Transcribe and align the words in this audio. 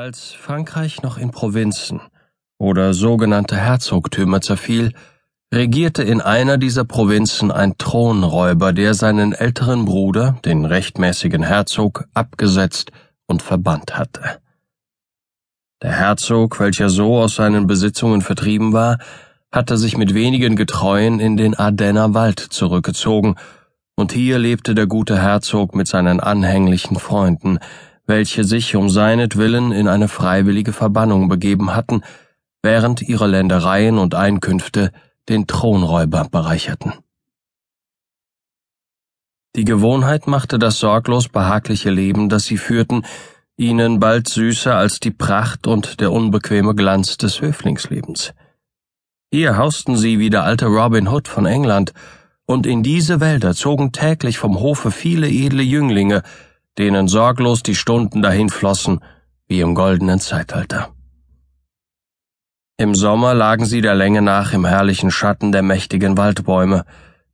Als 0.00 0.30
Frankreich 0.30 1.02
noch 1.02 1.18
in 1.18 1.32
Provinzen 1.32 2.00
oder 2.56 2.94
sogenannte 2.94 3.56
Herzogtümer 3.56 4.40
zerfiel, 4.40 4.92
regierte 5.52 6.04
in 6.04 6.20
einer 6.20 6.56
dieser 6.56 6.84
Provinzen 6.84 7.50
ein 7.50 7.76
Thronräuber, 7.78 8.72
der 8.72 8.94
seinen 8.94 9.32
älteren 9.32 9.86
Bruder, 9.86 10.38
den 10.44 10.64
rechtmäßigen 10.64 11.42
Herzog, 11.42 12.04
abgesetzt 12.14 12.92
und 13.26 13.42
verbannt 13.42 13.98
hatte. 13.98 14.38
Der 15.82 15.94
Herzog, 15.94 16.60
welcher 16.60 16.90
so 16.90 17.18
aus 17.18 17.34
seinen 17.34 17.66
Besitzungen 17.66 18.22
vertrieben 18.22 18.72
war, 18.72 18.98
hatte 19.50 19.76
sich 19.76 19.96
mit 19.96 20.14
wenigen 20.14 20.54
Getreuen 20.54 21.18
in 21.18 21.36
den 21.36 21.56
Ardenner 21.56 22.14
Wald 22.14 22.38
zurückgezogen, 22.38 23.34
und 23.96 24.12
hier 24.12 24.38
lebte 24.38 24.76
der 24.76 24.86
gute 24.86 25.20
Herzog 25.20 25.74
mit 25.74 25.88
seinen 25.88 26.20
anhänglichen 26.20 27.00
Freunden, 27.00 27.58
welche 28.08 28.42
sich 28.42 28.74
um 28.74 28.88
seinetwillen 28.88 29.70
in 29.70 29.86
eine 29.86 30.08
freiwillige 30.08 30.72
Verbannung 30.72 31.28
begeben 31.28 31.76
hatten, 31.76 32.02
während 32.62 33.02
ihre 33.02 33.26
Ländereien 33.26 33.98
und 33.98 34.14
Einkünfte 34.14 34.90
den 35.28 35.46
Thronräuber 35.46 36.26
bereicherten. 36.30 36.94
Die 39.54 39.64
Gewohnheit 39.64 40.26
machte 40.26 40.58
das 40.58 40.78
sorglos 40.78 41.28
behagliche 41.28 41.90
Leben, 41.90 42.28
das 42.28 42.44
sie 42.44 42.56
führten, 42.56 43.04
ihnen 43.56 44.00
bald 44.00 44.28
süßer 44.28 44.74
als 44.74 45.00
die 45.00 45.10
Pracht 45.10 45.66
und 45.66 46.00
der 46.00 46.10
unbequeme 46.10 46.74
Glanz 46.74 47.18
des 47.18 47.40
Höflingslebens. 47.40 48.32
Hier 49.30 49.58
hausten 49.58 49.96
sie 49.96 50.18
wie 50.18 50.30
der 50.30 50.44
alte 50.44 50.66
Robin 50.66 51.08
Hood 51.08 51.28
von 51.28 51.44
England, 51.44 51.92
und 52.46 52.64
in 52.66 52.82
diese 52.82 53.20
Wälder 53.20 53.52
zogen 53.52 53.92
täglich 53.92 54.38
vom 54.38 54.60
Hofe 54.60 54.90
viele 54.90 55.28
edle 55.28 55.62
Jünglinge, 55.62 56.22
denen 56.78 57.08
sorglos 57.08 57.62
die 57.62 57.74
Stunden 57.74 58.22
dahinflossen 58.22 59.00
wie 59.48 59.60
im 59.60 59.74
goldenen 59.74 60.20
Zeitalter. 60.20 60.90
Im 62.76 62.94
Sommer 62.94 63.34
lagen 63.34 63.66
sie 63.66 63.80
der 63.80 63.96
Länge 63.96 64.22
nach 64.22 64.52
im 64.52 64.64
herrlichen 64.64 65.10
Schatten 65.10 65.50
der 65.50 65.62
mächtigen 65.62 66.16
Waldbäume, 66.16 66.84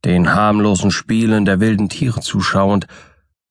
den 0.04 0.34
harmlosen 0.34 0.90
Spielen 0.90 1.44
der 1.44 1.60
wilden 1.60 1.88
Tiere 1.88 2.20
zuschauend, 2.20 2.86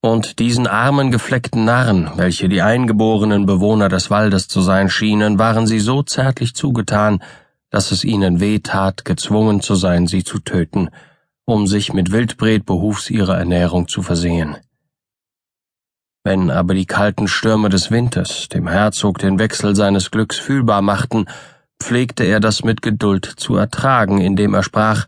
und 0.00 0.38
diesen 0.38 0.66
armen 0.66 1.10
gefleckten 1.10 1.64
Narren, 1.64 2.10
welche 2.16 2.48
die 2.48 2.60
eingeborenen 2.60 3.46
Bewohner 3.46 3.88
des 3.88 4.10
Waldes 4.10 4.48
zu 4.48 4.60
sein 4.60 4.90
schienen, 4.90 5.38
waren 5.38 5.66
sie 5.66 5.80
so 5.80 6.02
zärtlich 6.02 6.54
zugetan, 6.54 7.22
dass 7.70 7.90
es 7.90 8.04
ihnen 8.04 8.38
weh 8.38 8.58
tat, 8.58 9.04
gezwungen 9.04 9.62
zu 9.62 9.76
sein, 9.76 10.06
sie 10.06 10.22
zu 10.22 10.40
töten, 10.40 10.90
um 11.46 11.66
sich 11.66 11.94
mit 11.94 12.12
Wildbret 12.12 12.66
behufs 12.66 13.08
ihrer 13.08 13.38
Ernährung 13.38 13.88
zu 13.88 14.02
versehen. 14.02 14.56
Wenn 16.26 16.50
aber 16.50 16.72
die 16.72 16.86
kalten 16.86 17.28
Stürme 17.28 17.68
des 17.68 17.90
Winters 17.90 18.48
dem 18.48 18.66
Herzog 18.66 19.18
den 19.18 19.38
Wechsel 19.38 19.76
seines 19.76 20.10
Glücks 20.10 20.38
fühlbar 20.38 20.80
machten, 20.80 21.26
pflegte 21.82 22.24
er 22.24 22.40
das 22.40 22.64
mit 22.64 22.80
Geduld 22.80 23.26
zu 23.26 23.56
ertragen, 23.56 24.22
indem 24.22 24.54
er 24.54 24.62
sprach 24.62 25.06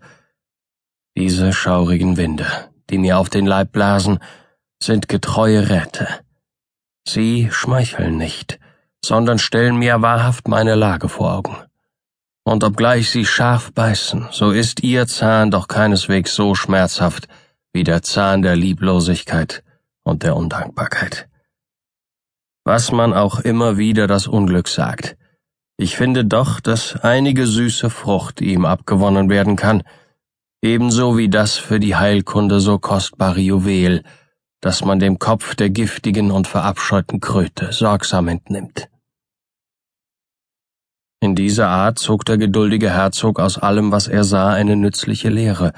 Diese 1.16 1.54
schaurigen 1.54 2.18
Winde, 2.18 2.46
die 2.90 2.98
mir 2.98 3.16
auf 3.18 3.30
den 3.30 3.46
Leib 3.46 3.72
blasen, 3.72 4.18
sind 4.82 5.08
getreue 5.08 5.70
Räte. 5.70 6.06
Sie 7.08 7.48
schmeicheln 7.50 8.18
nicht, 8.18 8.58
sondern 9.02 9.38
stellen 9.38 9.76
mir 9.76 10.02
wahrhaft 10.02 10.48
meine 10.48 10.74
Lage 10.74 11.08
vor 11.08 11.32
Augen. 11.32 11.56
Und 12.44 12.62
obgleich 12.62 13.08
sie 13.08 13.24
scharf 13.24 13.72
beißen, 13.72 14.28
so 14.32 14.50
ist 14.50 14.82
ihr 14.82 15.06
Zahn 15.06 15.50
doch 15.50 15.66
keineswegs 15.66 16.34
so 16.34 16.54
schmerzhaft 16.54 17.26
wie 17.72 17.84
der 17.84 18.02
Zahn 18.02 18.42
der 18.42 18.54
Lieblosigkeit 18.54 19.62
und 20.06 20.22
der 20.22 20.36
Undankbarkeit. 20.36 21.28
Was 22.64 22.92
man 22.92 23.12
auch 23.12 23.40
immer 23.40 23.76
wieder 23.76 24.06
das 24.06 24.26
Unglück 24.26 24.68
sagt, 24.68 25.16
ich 25.76 25.96
finde 25.96 26.24
doch, 26.24 26.60
dass 26.60 26.96
einige 26.96 27.46
süße 27.46 27.90
Frucht 27.90 28.40
ihm 28.40 28.64
abgewonnen 28.64 29.28
werden 29.28 29.56
kann, 29.56 29.82
ebenso 30.62 31.18
wie 31.18 31.28
das 31.28 31.56
für 31.56 31.80
die 31.80 31.96
Heilkunde 31.96 32.60
so 32.60 32.78
kostbare 32.78 33.40
Juwel, 33.40 34.02
das 34.60 34.84
man 34.84 35.00
dem 35.00 35.18
Kopf 35.18 35.54
der 35.54 35.70
giftigen 35.70 36.30
und 36.30 36.46
verabscheuten 36.46 37.20
Kröte 37.20 37.72
sorgsam 37.72 38.28
entnimmt. 38.28 38.88
In 41.20 41.34
dieser 41.34 41.68
Art 41.68 41.98
zog 41.98 42.24
der 42.24 42.38
geduldige 42.38 42.90
Herzog 42.90 43.40
aus 43.40 43.58
allem, 43.58 43.90
was 43.90 44.06
er 44.06 44.24
sah, 44.24 44.52
eine 44.52 44.76
nützliche 44.76 45.28
Lehre, 45.28 45.72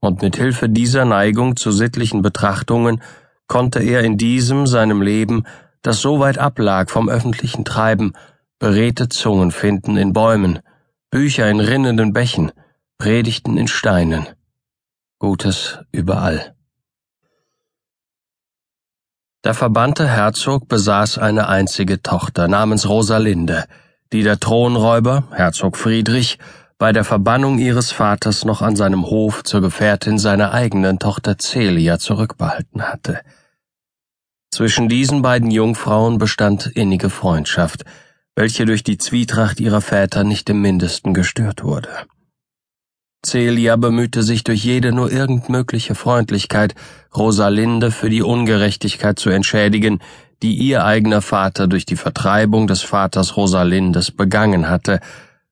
und 0.00 0.22
mit 0.22 0.36
Hilfe 0.36 0.68
dieser 0.68 1.04
Neigung 1.04 1.56
zu 1.56 1.70
sittlichen 1.70 2.22
Betrachtungen 2.22 3.02
konnte 3.48 3.80
er 3.80 4.02
in 4.02 4.16
diesem 4.16 4.66
seinem 4.66 5.02
Leben, 5.02 5.44
das 5.82 6.00
so 6.00 6.20
weit 6.20 6.38
ablag 6.38 6.90
vom 6.90 7.08
öffentlichen 7.08 7.64
Treiben, 7.64 8.12
beredte 8.58 9.08
Zungen 9.08 9.50
finden 9.50 9.96
in 9.96 10.12
Bäumen, 10.12 10.60
Bücher 11.10 11.48
in 11.48 11.60
rinnenden 11.60 12.12
Bächen, 12.12 12.52
Predigten 12.98 13.56
in 13.56 13.68
Steinen. 13.68 14.26
Gutes 15.18 15.78
überall. 15.90 16.54
Der 19.44 19.54
verbannte 19.54 20.06
Herzog 20.06 20.68
besaß 20.68 21.18
eine 21.18 21.48
einzige 21.48 22.02
Tochter 22.02 22.48
namens 22.48 22.88
Rosalinde, 22.88 23.64
die 24.12 24.22
der 24.22 24.40
Thronräuber, 24.40 25.24
Herzog 25.32 25.76
Friedrich, 25.76 26.38
bei 26.76 26.92
der 26.92 27.04
Verbannung 27.04 27.58
ihres 27.58 27.90
Vaters 27.90 28.44
noch 28.44 28.62
an 28.62 28.76
seinem 28.76 29.06
Hof 29.06 29.42
zur 29.44 29.60
Gefährtin 29.60 30.18
seiner 30.18 30.52
eigenen 30.52 30.98
Tochter 30.98 31.36
Celia 31.38 31.98
zurückbehalten 31.98 32.82
hatte. 32.82 33.20
Zwischen 34.50 34.88
diesen 34.88 35.22
beiden 35.22 35.50
Jungfrauen 35.50 36.18
bestand 36.18 36.66
innige 36.66 37.10
Freundschaft, 37.10 37.84
welche 38.34 38.64
durch 38.64 38.82
die 38.82 38.98
Zwietracht 38.98 39.60
ihrer 39.60 39.80
Väter 39.80 40.24
nicht 40.24 40.48
im 40.48 40.62
mindesten 40.62 41.12
gestört 41.12 41.64
wurde. 41.64 41.88
Celia 43.26 43.76
bemühte 43.76 44.22
sich 44.22 44.44
durch 44.44 44.64
jede 44.64 44.92
nur 44.92 45.10
irgend 45.10 45.48
mögliche 45.48 45.94
Freundlichkeit, 45.94 46.74
Rosalinde 47.16 47.90
für 47.90 48.10
die 48.10 48.22
Ungerechtigkeit 48.22 49.18
zu 49.18 49.30
entschädigen, 49.30 50.00
die 50.42 50.54
ihr 50.54 50.84
eigener 50.84 51.20
Vater 51.20 51.66
durch 51.66 51.84
die 51.84 51.96
Vertreibung 51.96 52.68
des 52.68 52.82
Vaters 52.82 53.36
Rosalindes 53.36 54.12
begangen 54.12 54.68
hatte, 54.68 55.00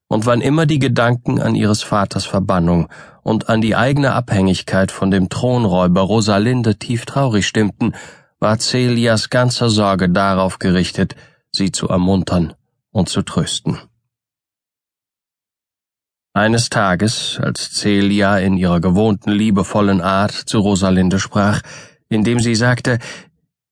und 0.09 0.25
wann 0.25 0.41
immer 0.41 0.67
die 0.67 0.79
Gedanken 0.79 1.41
an 1.41 1.57
ihres 1.57 1.83
Vaters 1.83 2.25
Verbannung 2.25 2.89
und 3.25 3.49
an 3.49 3.61
die 3.61 3.75
eigene 3.75 4.13
Abhängigkeit 4.13 4.93
von 4.93 5.11
dem 5.11 5.29
Thronräuber 5.29 6.03
Rosalinde 6.03 6.77
tief 6.77 7.05
traurig 7.05 7.49
stimmten, 7.49 7.93
war 8.39 8.59
Celias 8.59 9.31
ganze 9.31 9.69
Sorge 9.71 10.09
darauf 10.09 10.59
gerichtet, 10.59 11.17
sie 11.53 11.73
zu 11.73 11.89
ermuntern 11.89 12.55
und 12.91 13.09
zu 13.09 13.23
trösten. 13.23 13.79
Eines 16.35 16.69
Tages, 16.69 17.41
als 17.43 17.73
Celia 17.73 18.39
in 18.39 18.59
ihrer 18.59 18.81
gewohnten 18.81 19.31
liebevollen 19.31 20.03
Art 20.03 20.33
zu 20.33 20.59
Rosalinde 20.59 21.19
sprach, 21.19 21.63
indem 22.11 22.41
sie 22.41 22.55
sagte, 22.55 22.99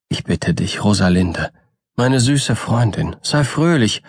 Ich 0.09 0.25
bitte 0.25 0.55
dich, 0.55 0.83
Rosalinde, 0.83 1.51
meine 1.97 2.21
süße 2.21 2.57
Freundin, 2.57 3.17
sei 3.21 3.45
fröhlich, 3.45 4.03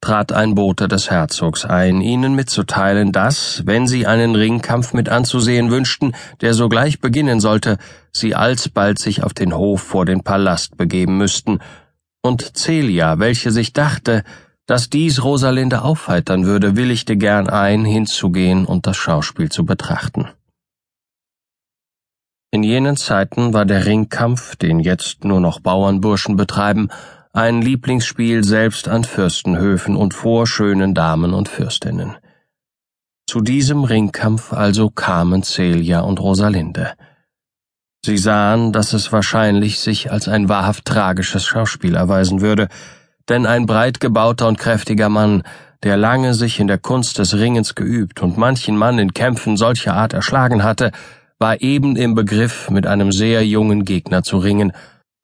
trat 0.00 0.32
ein 0.32 0.54
Bote 0.54 0.88
des 0.88 1.10
Herzogs 1.10 1.64
ein, 1.64 2.00
ihnen 2.00 2.34
mitzuteilen, 2.34 3.12
dass, 3.12 3.62
wenn 3.66 3.86
sie 3.86 4.06
einen 4.06 4.36
Ringkampf 4.36 4.92
mit 4.92 5.08
anzusehen 5.08 5.70
wünschten, 5.70 6.14
der 6.40 6.54
sogleich 6.54 7.00
beginnen 7.00 7.40
sollte, 7.40 7.78
sie 8.12 8.34
alsbald 8.34 8.98
sich 8.98 9.22
auf 9.22 9.34
den 9.34 9.54
Hof 9.54 9.82
vor 9.82 10.04
den 10.04 10.22
Palast 10.22 10.76
begeben 10.76 11.16
müssten, 11.16 11.58
und 12.22 12.56
Celia, 12.56 13.18
welche 13.18 13.50
sich 13.50 13.72
dachte, 13.72 14.24
dass 14.66 14.90
dies 14.90 15.24
Rosalinde 15.24 15.82
aufheitern 15.82 16.44
würde, 16.44 16.76
willigte 16.76 17.16
gern 17.16 17.48
ein, 17.48 17.84
hinzugehen 17.84 18.66
und 18.66 18.86
das 18.86 18.96
Schauspiel 18.96 19.50
zu 19.50 19.64
betrachten. 19.64 20.28
In 22.50 22.62
jenen 22.62 22.96
Zeiten 22.96 23.52
war 23.52 23.66
der 23.66 23.86
Ringkampf, 23.86 24.56
den 24.56 24.80
jetzt 24.80 25.24
nur 25.24 25.40
noch 25.40 25.60
Bauernburschen 25.60 26.36
betreiben, 26.36 26.88
ein 27.32 27.62
Lieblingsspiel 27.62 28.44
selbst 28.44 28.88
an 28.88 29.04
Fürstenhöfen 29.04 29.96
und 29.96 30.14
vor 30.14 30.46
schönen 30.46 30.94
Damen 30.94 31.34
und 31.34 31.48
Fürstinnen. 31.48 32.16
Zu 33.26 33.42
diesem 33.42 33.84
Ringkampf 33.84 34.52
also 34.52 34.88
kamen 34.88 35.42
Celia 35.42 36.00
und 36.00 36.20
Rosalinde. 36.20 36.94
Sie 38.04 38.16
sahen, 38.16 38.72
dass 38.72 38.92
es 38.92 39.12
wahrscheinlich 39.12 39.80
sich 39.80 40.10
als 40.10 40.28
ein 40.28 40.48
wahrhaft 40.48 40.86
tragisches 40.86 41.44
Schauspiel 41.44 41.94
erweisen 41.94 42.40
würde, 42.40 42.68
denn 43.28 43.44
ein 43.44 43.66
breit 43.66 44.00
gebauter 44.00 44.48
und 44.48 44.58
kräftiger 44.58 45.10
Mann, 45.10 45.42
der 45.82 45.96
lange 45.96 46.34
sich 46.34 46.58
in 46.58 46.66
der 46.68 46.78
Kunst 46.78 47.18
des 47.18 47.36
Ringens 47.36 47.74
geübt 47.74 48.22
und 48.22 48.38
manchen 48.38 48.76
Mann 48.76 48.98
in 48.98 49.12
Kämpfen 49.12 49.56
solcher 49.56 49.94
Art 49.94 50.14
erschlagen 50.14 50.62
hatte, 50.62 50.90
war 51.38 51.60
eben 51.60 51.96
im 51.96 52.14
Begriff, 52.14 52.70
mit 52.70 52.86
einem 52.86 53.12
sehr 53.12 53.46
jungen 53.46 53.84
Gegner 53.84 54.22
zu 54.22 54.38
ringen, 54.38 54.72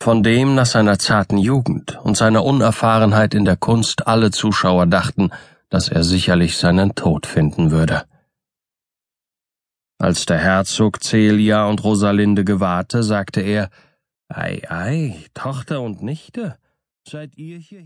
von 0.04 0.22
dem 0.22 0.54
nach 0.54 0.66
seiner 0.66 0.98
zarten 0.98 1.38
Jugend 1.38 1.98
und 2.04 2.14
seiner 2.14 2.44
Unerfahrenheit 2.44 3.32
in 3.32 3.46
der 3.46 3.56
Kunst 3.56 4.06
alle 4.06 4.30
Zuschauer 4.30 4.84
dachten, 4.84 5.30
dass 5.70 5.88
er 5.88 6.04
sicherlich 6.04 6.58
seinen 6.58 6.94
Tod 6.94 7.24
finden 7.24 7.70
würde. 7.70 8.04
Als 9.96 10.26
der 10.26 10.36
Herzog 10.36 11.02
Celia 11.02 11.64
und 11.64 11.82
Rosalinde 11.82 12.44
gewahrte, 12.44 13.02
sagte 13.02 13.40
er 13.40 13.70
Ei, 14.28 14.60
ei, 14.68 15.24
Tochter 15.32 15.80
und 15.80 16.02
Nichte, 16.02 16.58
seid 17.08 17.38
ihr 17.38 17.56
hier 17.56 17.80